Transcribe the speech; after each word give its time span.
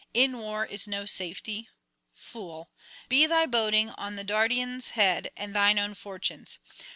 In 0.15 0.39
war 0.39 0.65
is 0.65 0.87
no 0.87 1.05
safety. 1.05 1.69
Fool! 2.15 2.71
be 3.07 3.27
thy 3.27 3.45
boding 3.45 3.91
on 3.91 4.15
the 4.15 4.23
Dardanian's 4.25 4.89
head 4.97 5.29
and 5.37 5.53
thine 5.55 5.77
own 5.77 5.93
fortunes. 5.93 6.57